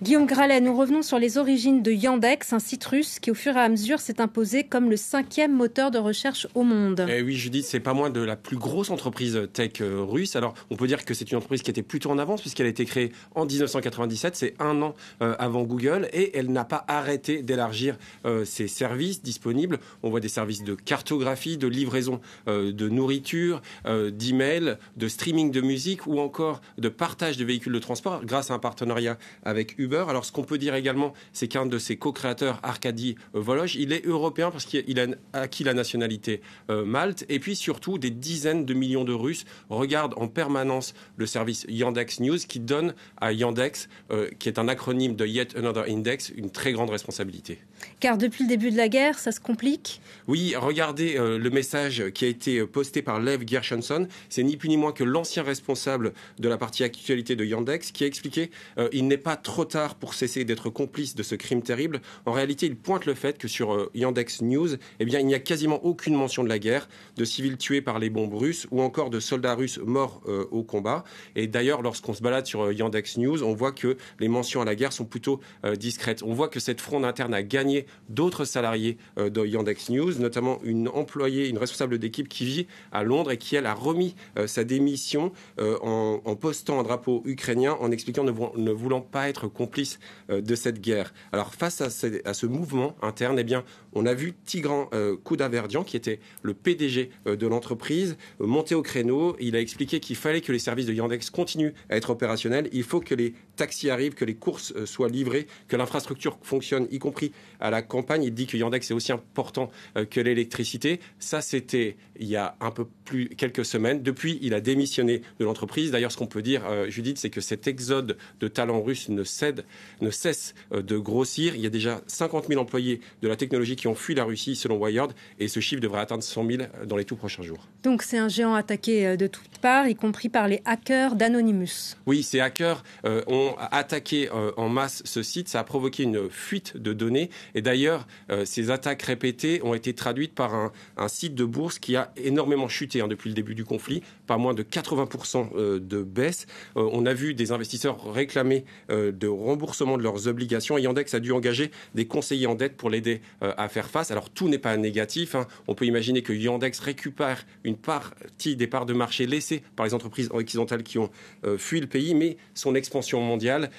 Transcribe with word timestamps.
Guillaume 0.00 0.26
Gralet, 0.26 0.60
nous 0.60 0.76
revenons 0.76 1.02
sur 1.02 1.18
les 1.18 1.38
origines 1.38 1.82
de 1.82 1.92
Yandex, 1.92 2.52
un 2.52 2.58
site 2.58 2.84
russe 2.84 3.18
qui 3.20 3.30
au 3.30 3.34
fur 3.34 3.56
et 3.56 3.60
à 3.60 3.68
mesure 3.68 4.00
s'est 4.00 4.20
imposé 4.20 4.64
comme 4.64 4.90
le 4.90 4.96
cinquième 4.96 5.54
moteur 5.54 5.90
de 5.90 5.98
recherche 5.98 6.48
au 6.54 6.62
monde. 6.62 7.06
Eh 7.08 7.22
oui, 7.22 7.34
Judith, 7.34 7.64
c'est 7.64 7.80
pas 7.80 7.94
moins 7.94 8.10
de 8.10 8.20
la 8.20 8.34
plus 8.34 8.56
grosse 8.56 8.90
entreprise 8.90 9.48
tech 9.52 9.80
euh, 9.80 10.02
russe. 10.02 10.34
Alors, 10.34 10.54
on 10.70 10.76
peut 10.76 10.86
dire 10.86 11.04
que 11.04 11.14
c'est 11.14 11.30
une 11.30 11.36
entreprise 11.36 11.62
qui 11.62 11.70
était 11.70 11.82
plutôt 11.82 12.10
en 12.10 12.18
avance 12.18 12.40
puisqu'elle 12.40 12.66
a 12.66 12.70
été 12.70 12.84
créée 12.84 13.12
en 13.34 13.44
1997, 13.44 14.34
c'est 14.34 14.54
un 14.58 14.80
an 14.82 14.94
euh, 15.20 15.36
avant 15.38 15.62
Google, 15.62 16.08
et 16.12 16.36
elle 16.36 16.50
n'a 16.50 16.64
pas 16.64 16.84
arrêté 16.88 17.42
d'élargir 17.42 17.96
euh, 18.24 18.44
ses 18.44 18.66
services 18.68 19.22
disponibles. 19.22 19.78
On 20.02 20.10
voit 20.10 20.20
des 20.20 20.28
services 20.28 20.64
de 20.64 20.74
cartographie, 20.74 21.58
de 21.58 21.68
livraison 21.68 22.20
de 22.46 22.88
nourriture, 22.88 23.62
d'email, 23.84 24.76
de 24.96 25.08
streaming 25.08 25.50
de 25.50 25.60
musique 25.60 26.06
ou 26.06 26.18
encore 26.18 26.60
de 26.78 26.88
partage 26.88 27.36
de 27.36 27.44
véhicules 27.44 27.72
de 27.72 27.78
transport 27.78 28.24
grâce 28.24 28.50
à 28.50 28.54
un 28.54 28.58
partenariat 28.58 29.18
avec 29.44 29.78
Uber. 29.78 29.91
Alors, 29.94 30.24
ce 30.24 30.32
qu'on 30.32 30.44
peut 30.44 30.58
dire 30.58 30.74
également, 30.74 31.12
c'est 31.32 31.48
qu'un 31.48 31.66
de 31.66 31.78
ses 31.78 31.96
co-créateurs, 31.96 32.60
Arkady 32.62 33.16
Voloj, 33.32 33.76
il 33.76 33.92
est 33.92 34.06
européen 34.06 34.50
parce 34.50 34.64
qu'il 34.64 35.00
a 35.00 35.06
acquis 35.32 35.64
la 35.64 35.74
nationalité 35.74 36.40
Malte. 36.68 37.24
Et 37.28 37.38
puis 37.38 37.56
surtout, 37.56 37.98
des 37.98 38.10
dizaines 38.10 38.64
de 38.64 38.74
millions 38.74 39.04
de 39.04 39.12
Russes 39.12 39.44
regardent 39.68 40.14
en 40.16 40.28
permanence 40.28 40.94
le 41.16 41.26
service 41.26 41.66
Yandex 41.68 42.20
News 42.20 42.38
qui 42.48 42.60
donne 42.60 42.94
à 43.20 43.32
Yandex, 43.32 43.88
euh, 44.10 44.28
qui 44.38 44.48
est 44.48 44.58
un 44.58 44.68
acronyme 44.68 45.16
de 45.16 45.26
Yet 45.26 45.56
Another 45.56 45.84
Index, 45.88 46.32
une 46.36 46.50
très 46.50 46.72
grande 46.72 46.90
responsabilité. 46.90 47.58
Car 48.00 48.18
depuis 48.18 48.44
le 48.44 48.48
début 48.48 48.70
de 48.70 48.76
la 48.76 48.88
guerre, 48.88 49.18
ça 49.18 49.32
se 49.32 49.40
complique 49.40 50.00
Oui, 50.28 50.54
regardez 50.56 51.16
euh, 51.16 51.38
le 51.38 51.50
message 51.50 52.10
qui 52.14 52.24
a 52.24 52.28
été 52.28 52.64
posté 52.66 53.02
par 53.02 53.20
Lev 53.20 53.46
Gershenson. 53.46 54.08
C'est 54.28 54.42
ni 54.42 54.56
plus 54.56 54.68
ni 54.68 54.76
moins 54.76 54.92
que 54.92 55.04
l'ancien 55.04 55.42
responsable 55.42 56.12
de 56.38 56.48
la 56.48 56.58
partie 56.58 56.84
actualité 56.84 57.36
de 57.36 57.44
Yandex 57.44 57.92
qui 57.92 58.04
a 58.04 58.06
expliqué 58.06 58.50
euh, 58.78 58.88
il 58.92 59.06
n'est 59.06 59.16
pas 59.16 59.36
trop 59.36 59.64
tard 59.64 59.94
pour 59.94 60.14
cesser 60.14 60.44
d'être 60.44 60.70
complice 60.70 61.14
de 61.14 61.22
ce 61.22 61.34
crime 61.34 61.62
terrible. 61.62 62.00
En 62.26 62.32
réalité, 62.32 62.66
il 62.66 62.76
pointe 62.76 63.06
le 63.06 63.14
fait 63.14 63.38
que 63.38 63.48
sur 63.48 63.90
Yandex 63.94 64.42
News, 64.42 64.76
eh 65.00 65.04
bien, 65.04 65.20
il 65.20 65.26
n'y 65.26 65.34
a 65.34 65.38
quasiment 65.38 65.84
aucune 65.84 66.14
mention 66.14 66.44
de 66.44 66.48
la 66.48 66.58
guerre, 66.58 66.88
de 67.16 67.24
civils 67.24 67.56
tués 67.56 67.80
par 67.80 67.98
les 67.98 68.10
bombes 68.10 68.34
russes 68.34 68.66
ou 68.70 68.82
encore 68.82 69.10
de 69.10 69.20
soldats 69.20 69.54
russes 69.54 69.78
morts 69.78 70.22
au 70.50 70.62
combat. 70.62 71.04
Et 71.36 71.46
d'ailleurs, 71.46 71.82
lorsqu'on 71.82 72.14
se 72.14 72.22
balade 72.22 72.46
sur 72.46 72.72
Yandex 72.72 73.16
News, 73.18 73.42
on 73.42 73.54
voit 73.54 73.72
que 73.72 73.96
les 74.20 74.28
mentions 74.28 74.60
à 74.60 74.64
la 74.64 74.74
guerre 74.74 74.92
sont 74.92 75.04
plutôt 75.04 75.40
discrètes. 75.76 76.22
On 76.22 76.32
voit 76.32 76.48
que 76.48 76.60
cette 76.60 76.80
fronde 76.80 77.04
interne 77.04 77.34
a 77.34 77.42
gagné 77.42 77.71
d'autres 78.08 78.44
salariés 78.44 78.98
euh, 79.18 79.30
de 79.30 79.44
Yandex 79.44 79.90
News, 79.90 80.18
notamment 80.18 80.60
une 80.62 80.88
employée, 80.88 81.48
une 81.48 81.58
responsable 81.58 81.98
d'équipe 81.98 82.28
qui 82.28 82.44
vit 82.44 82.66
à 82.92 83.02
Londres 83.02 83.32
et 83.32 83.38
qui, 83.38 83.56
elle, 83.56 83.66
a 83.66 83.74
remis 83.74 84.14
euh, 84.38 84.46
sa 84.46 84.64
démission 84.64 85.32
euh, 85.58 85.78
en, 85.80 86.36
postant 86.36 86.80
un 86.80 86.82
drapeau 86.82 87.22
ukrainien 87.24 87.76
en 87.80 87.90
expliquant 87.90 88.24
ne, 88.24 88.70
voulant 88.72 89.00
pas 89.00 89.28
être 89.28 89.46
complice 89.46 90.00
de 90.28 90.54
cette 90.54 90.80
guerre. 90.80 91.12
Alors, 91.30 91.54
face 91.54 91.80
à 91.80 91.90
ce, 91.90 92.46
mouvement 92.46 92.96
interne, 93.00 93.38
eh 93.38 93.44
bien, 93.44 93.64
on 93.92 94.06
a 94.06 94.14
vu 94.14 94.34
Tigran 94.44 94.88
Koudaverdian, 95.22 95.84
qui 95.84 95.96
était 95.96 96.18
le 96.42 96.54
PDG 96.54 97.10
de 97.26 97.46
l'entreprise, 97.46 98.16
monter 98.40 98.74
au 98.74 98.82
créneau. 98.82 99.36
Il 99.38 99.54
a 99.54 99.60
expliqué 99.60 100.00
qu'il 100.00 100.16
fallait 100.16 100.40
que 100.40 100.50
les 100.50 100.58
services 100.58 100.86
de 100.86 100.94
Yandex 100.94 101.30
continuent 101.30 101.74
à 101.90 101.96
être 101.96 102.10
opérationnels. 102.10 102.68
Il 102.72 102.82
faut 102.82 103.00
que 103.00 103.14
les 103.14 103.34
taxis 103.56 103.90
arrivent, 103.90 104.14
que 104.14 104.24
les 104.24 104.34
courses 104.34 104.72
soient 104.84 105.08
livrées, 105.08 105.46
que 105.68 105.76
l'infrastructure 105.76 106.38
fonctionne, 106.42 106.88
y 106.90 106.98
compris 106.98 107.32
à 107.62 107.70
la 107.70 107.80
campagne. 107.80 108.24
Il 108.24 108.34
dit 108.34 108.46
que 108.46 108.56
Yandex 108.56 108.90
est 108.90 108.94
aussi 108.94 109.12
important 109.12 109.70
euh, 109.96 110.04
que 110.04 110.20
l'électricité. 110.20 111.00
Ça, 111.18 111.40
c'était 111.40 111.96
il 112.18 112.28
y 112.28 112.36
a 112.36 112.56
un 112.60 112.70
peu 112.70 112.86
plus 113.04 113.28
quelques 113.30 113.64
semaines. 113.64 114.02
Depuis, 114.02 114.38
il 114.42 114.52
a 114.52 114.60
démissionné 114.60 115.22
de 115.38 115.44
l'entreprise. 115.44 115.90
D'ailleurs, 115.90 116.12
ce 116.12 116.16
qu'on 116.16 116.26
peut 116.26 116.42
dire, 116.42 116.64
euh, 116.66 116.90
Judith, 116.90 117.18
c'est 117.18 117.30
que 117.30 117.40
cet 117.40 117.66
exode 117.66 118.18
de 118.40 118.48
talents 118.48 118.82
russes 118.82 119.08
ne, 119.08 119.24
cède, 119.24 119.64
ne 120.00 120.10
cesse 120.10 120.54
euh, 120.72 120.82
de 120.82 120.98
grossir. 120.98 121.54
Il 121.54 121.62
y 121.62 121.66
a 121.66 121.70
déjà 121.70 122.02
50 122.08 122.48
000 122.48 122.60
employés 122.60 123.00
de 123.22 123.28
la 123.28 123.36
technologie 123.36 123.76
qui 123.76 123.86
ont 123.86 123.94
fui 123.94 124.14
la 124.14 124.24
Russie, 124.24 124.56
selon 124.56 124.76
Wired, 124.76 125.12
et 125.38 125.48
ce 125.48 125.60
chiffre 125.60 125.80
devrait 125.80 126.00
atteindre 126.00 126.22
100 126.22 126.46
000 126.46 126.62
dans 126.86 126.96
les 126.96 127.04
tout 127.04 127.16
prochains 127.16 127.42
jours. 127.42 127.68
Donc, 127.84 128.02
c'est 128.02 128.18
un 128.18 128.28
géant 128.28 128.54
attaqué 128.54 129.16
de 129.16 129.26
toutes 129.26 129.58
parts, 129.58 129.88
y 129.88 129.94
compris 129.94 130.28
par 130.28 130.48
les 130.48 130.60
hackers 130.64 131.14
d'Anonymous. 131.14 131.96
Oui, 132.06 132.22
ces 132.22 132.40
hackers 132.40 132.82
ont 133.04 133.54
attaqué 133.58 134.28
en 134.56 134.68
masse 134.68 135.02
ce 135.04 135.22
site. 135.22 135.48
Ça 135.48 135.60
a 135.60 135.64
provoqué 135.64 136.02
une 136.02 136.28
fuite 136.28 136.76
de 136.76 136.92
données 136.92 137.30
et 137.54 137.62
d'ailleurs, 137.62 138.06
euh, 138.30 138.44
ces 138.44 138.70
attaques 138.70 139.02
répétées 139.02 139.60
ont 139.62 139.74
été 139.74 139.94
traduites 139.94 140.34
par 140.34 140.54
un, 140.54 140.72
site 141.08 141.34
de 141.34 141.44
bourse 141.44 141.78
qui 141.78 141.96
a 141.96 142.12
énormément 142.16 142.68
chuté 142.68 143.00
hein, 143.00 143.08
depuis 143.08 143.28
le 143.28 143.34
début 143.34 143.54
du 143.54 143.64
conflit, 143.64 144.02
par 144.26 144.38
moins 144.38 144.54
de 144.54 144.62
80% 144.62 145.50
euh, 145.54 145.78
de 145.78 146.02
baisse. 146.02 146.46
Euh, 146.76 146.88
on 146.92 147.06
a 147.06 147.12
vu 147.14 147.34
des 147.34 147.52
investisseurs 147.52 148.12
réclamer 148.12 148.64
de 148.88 149.26
remboursement 149.26 149.96
de 149.96 150.02
leurs 150.02 150.28
obligations 150.28 150.78
et 150.78 150.82
Yandex 150.82 151.14
a 151.14 151.20
dû 151.20 151.32
engager 151.32 151.70
des 151.94 152.06
conseillers 152.06 152.46
en 152.46 152.54
dette 152.54 152.76
pour 152.76 152.90
l'aider 152.90 153.20
à 153.40 153.68
faire 153.68 153.88
face. 153.88 154.10
Alors 154.10 154.30
tout 154.30 154.48
n'est 154.48 154.58
pas 154.58 154.76
négatif. 154.76 155.34
Hein. 155.34 155.46
On 155.66 155.74
peut 155.74 155.86
imaginer 155.86 156.22
que 156.22 156.32
Yandex 156.32 156.78
récupère 156.80 157.44
une 157.64 157.76
partie 157.76 158.56
des 158.56 158.66
parts 158.66 158.86
de 158.86 158.92
marché 158.92 159.26
laissées 159.26 159.62
par 159.76 159.86
les 159.86 159.94
entreprises 159.94 160.28
occidentales 160.32 160.82
qui 160.82 160.98
ont 160.98 161.10
fui 161.56 161.80
le 161.80 161.86
pays, 161.86 162.14
mais 162.14 162.36
son 162.54 162.74
expansion 162.74 163.20
mondiale, 163.20 163.70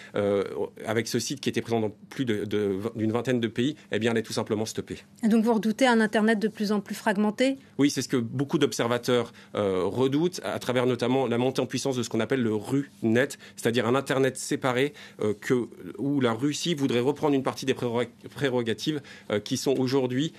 avec 0.85 1.07
ce 1.07 1.19
site 1.19 1.39
qui 1.39 1.49
était 1.49 1.61
présent 1.61 1.79
dans 1.79 1.95
plus 2.09 2.25
d'une 2.25 3.11
vingtaine 3.11 3.39
de 3.39 3.47
pays, 3.47 3.62
eh 3.91 3.99
bien, 3.99 4.11
elle 4.11 4.17
est 4.17 4.23
tout 4.23 4.33
simplement 4.33 4.65
stoppée. 4.65 4.99
Et 5.23 5.27
donc 5.27 5.43
vous 5.43 5.53
redoutez 5.53 5.87
un 5.87 5.99
Internet 6.01 6.39
de 6.39 6.47
plus 6.47 6.71
en 6.71 6.79
plus 6.79 6.95
fragmenté? 6.95 7.57
Oui, 7.77 7.89
c'est 7.89 8.01
ce 8.01 8.07
que 8.07 8.17
beaucoup 8.17 8.57
d'observateurs 8.57 9.33
euh, 9.55 9.83
redoutent, 9.85 10.41
à 10.43 10.59
travers 10.59 10.85
notamment 10.85 11.27
la 11.27 11.37
montée 11.37 11.61
en 11.61 11.65
puissance 11.65 11.95
de 11.95 12.03
ce 12.03 12.09
qu'on 12.09 12.19
appelle 12.19 12.41
le 12.41 12.53
RUNet, 12.53 13.37
c'est-à-dire 13.55 13.87
un 13.87 13.95
Internet 13.95 14.37
séparé 14.37 14.93
euh, 15.21 15.33
que, 15.39 15.67
où 15.97 16.19
la 16.19 16.33
Russie 16.33 16.75
voudrait 16.75 16.99
reprendre 16.99 17.35
une 17.35 17.43
partie 17.43 17.65
des 17.65 17.73
prérogatives 17.73 19.01
euh, 19.31 19.39
qui 19.39 19.57
sont 19.57 19.75
aujourd'hui 19.79 20.33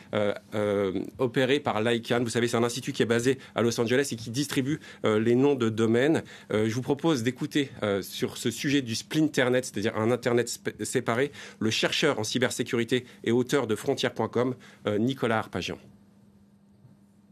opérées 1.19 1.61
par 1.61 1.83
l'ICANN. 1.83 2.23
Vous 2.23 2.31
savez, 2.31 2.49
c'est 2.49 2.57
un 2.57 2.65
institut 2.65 2.93
qui 2.93 3.03
est 3.03 3.07
basé 3.07 3.39
à 3.55 3.63
Los 3.63 3.79
Angeles 3.81 4.09
et 4.13 4.17
qui 4.17 4.31
distribue 4.31 4.81
les 5.05 5.35
noms 5.35 5.55
de 5.55 5.69
domaines. 5.69 6.23
je 6.51 6.73
vous 6.75 6.83
propose 6.83 7.23
d'écouter 7.23 7.71
sur 8.03 8.37
ce 8.37 8.51
sujet 8.51 8.83
du 8.83 8.95
splinternet, 8.95 9.65
c'est-à-dire 9.65 9.97
un 9.97 10.11
Internet 10.11 10.61
séparé, 10.83 11.33
le 11.59 11.71
chercheur 11.71 12.19
en 12.19 12.25
cybersécurité 12.25 13.04
et 13.23 13.33
auteur 13.33 13.67
de 13.67 13.75
Frontières.com, 13.75 14.55
euh, 14.87 14.99
Nicolas 14.99 15.39
Arpagian. 15.39 15.79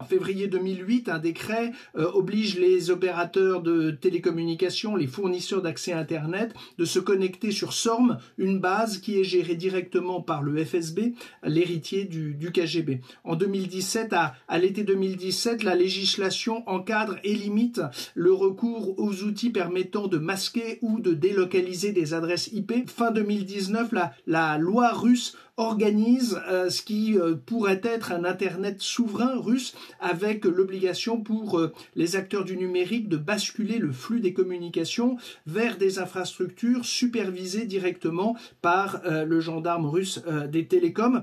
En 0.03 0.05
février 0.05 0.49
2008, 0.49 1.09
un 1.09 1.21
décret 1.21 1.71
euh, 1.97 2.11
oblige 2.11 2.59
les 2.59 2.91
opérateurs 2.91 3.63
de 3.63 3.93
télécommunications, 3.93 4.97
les 4.97 5.07
fournisseurs 5.07 5.63
d'accès 5.63 5.93
Internet, 5.93 6.53
de 6.77 6.85
se 6.85 6.99
connecter 6.99 7.53
sur 7.53 7.73
SORM, 7.73 8.19
une 8.37 8.59
base 8.59 8.99
qui 8.99 9.21
est 9.21 9.23
gérée 9.23 9.55
directement 9.55 10.21
par 10.21 10.43
le 10.43 10.65
FSB, 10.65 11.15
l'héritier 11.45 12.05
du, 12.05 12.51
KGB. 12.53 13.01
En 13.23 13.37
2017, 13.37 14.13
à, 14.13 14.59
l'été 14.59 14.83
2017, 14.83 15.63
la 15.63 15.77
législation 15.77 16.69
encadre 16.69 17.19
et 17.23 17.35
limite 17.37 17.81
le 18.17 18.33
recours 18.33 18.99
aux 18.99 19.23
outils 19.23 19.51
permettant 19.51 20.09
de 20.09 20.19
masquer 20.19 20.81
ou 20.83 20.99
de 20.99 21.15
délocaliser 21.15 21.93
des 21.93 22.13
adresses 22.13 22.49
IP. 22.53 22.91
Fin 22.91 23.13
2019, 23.13 23.93
la, 23.93 24.13
la 24.27 24.59
loi 24.59 24.93
russe 24.93 25.37
organise 25.63 26.41
euh, 26.49 26.71
ce 26.71 26.83
qui 26.83 27.17
euh, 27.17 27.35
pourrait 27.35 27.81
être 27.85 28.13
un 28.13 28.25
Internet 28.25 28.83
souverain 28.83 29.39
russe 29.39 29.75
avec 30.01 30.45
l'obligation 30.45 31.21
pour 31.21 31.59
euh, 31.59 31.73
les 31.95 32.17
acteurs 32.17 32.45
du 32.45 32.57
numérique 32.57 33.09
de 33.09 33.17
basculer 33.17 33.79
le 33.79 33.93
flux 33.93 34.21
des 34.21 34.33
communications 34.33 35.17
vers 35.47 35.79
des 35.79 35.99
infrastructures 35.99 36.85
supervisées 36.85 37.67
directement 37.67 38.37
par 38.61 39.03
le 39.05 39.41
gendarme 39.41 39.87
russe 39.87 40.21
des 40.51 40.67
télécoms. 40.67 41.23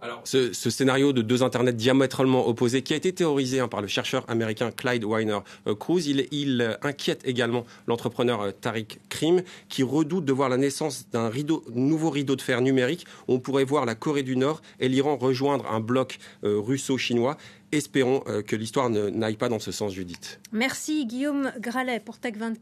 Alors, 0.00 0.20
ce, 0.24 0.52
scénario 0.52 1.12
de 1.14 1.22
deux 1.22 1.42
internets 1.42 1.72
diamétralement 1.72 2.46
opposés, 2.46 2.82
qui 2.82 2.92
a 2.92 2.96
été 2.96 3.12
théorisé 3.12 3.60
hein, 3.60 3.68
par 3.68 3.80
le 3.80 3.86
chercheur 3.86 4.24
américain 4.28 4.70
Clyde 4.70 5.04
Weiner 5.04 5.38
euh, 5.66 5.74
Cruz, 5.74 6.06
il, 6.06 6.60
euh, 6.60 6.74
inquiète 6.82 7.22
également 7.24 7.64
l'entrepreneur 7.86 8.42
euh, 8.42 8.50
Tariq 8.50 8.98
Krim, 9.08 9.42
qui 9.68 9.82
redoute 9.82 10.26
de 10.26 10.32
voir 10.32 10.50
la 10.50 10.58
naissance 10.58 11.06
d'un 11.10 11.30
nouveau 11.74 12.10
rideau 12.10 12.36
de 12.36 12.42
fer 12.42 12.60
numérique. 12.60 13.06
On 13.28 13.38
pourrait 13.38 13.64
voir 13.64 13.86
la 13.86 13.94
Corée 13.94 14.22
du 14.22 14.36
Nord 14.36 14.60
et 14.78 14.88
l'Iran 14.88 15.16
rejoindre 15.16 15.70
un 15.70 15.80
bloc 15.80 16.18
russo-chinois. 16.42 17.36
Espérons 17.72 18.20
que 18.46 18.54
l'histoire 18.54 18.88
n'aille 18.88 19.36
pas 19.36 19.48
dans 19.48 19.58
ce 19.58 19.72
sens, 19.72 19.92
Judith. 19.92 20.38
Merci 20.52 21.06
Guillaume 21.06 21.50
Gralet 21.58 21.98
pour 21.98 22.18
Tech 22.18 22.34
24. 22.36 22.52